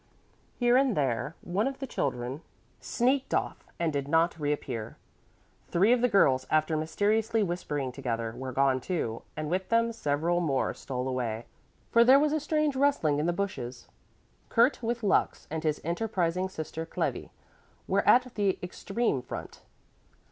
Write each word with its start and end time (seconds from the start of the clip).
Here 0.57 0.77
and 0.77 0.97
there 0.97 1.35
one 1.43 1.67
of 1.67 1.77
the 1.77 1.85
children 1.85 2.41
sneaked 2.79 3.35
off 3.35 3.63
and 3.77 3.93
did 3.93 4.07
not 4.07 4.39
reappear. 4.39 4.97
Three 5.69 5.93
of 5.93 6.01
the 6.01 6.09
girls, 6.09 6.47
after 6.49 6.75
mysteriously 6.75 7.43
whispering 7.43 7.91
together, 7.91 8.33
were 8.35 8.51
gone, 8.51 8.81
too, 8.81 9.21
and 9.37 9.47
with 9.47 9.69
them 9.69 9.93
several 9.93 10.39
more 10.41 10.73
stole 10.73 11.07
away, 11.07 11.45
for 11.91 12.03
there 12.03 12.19
was 12.19 12.33
a 12.33 12.39
strange 12.39 12.75
rustling 12.75 13.19
in 13.19 13.27
the 13.27 13.31
bushes. 13.31 13.89
Kurt 14.49 14.81
with 14.81 15.03
Lux 15.03 15.45
and 15.51 15.61
his 15.63 15.79
enterprising 15.83 16.49
sister 16.49 16.83
Clevi 16.83 17.29
were 17.87 18.01
at 18.09 18.33
the 18.33 18.57
extreme 18.63 19.21
front. 19.21 19.61